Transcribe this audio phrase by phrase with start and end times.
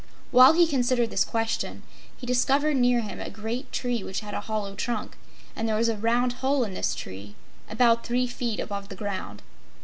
[0.31, 1.83] While he considered this question
[2.17, 5.15] he discovered near him a great tree which had a hollow trunk,
[5.55, 7.35] and there was a round hole in this tree,
[7.69, 9.43] about three feet above the ground.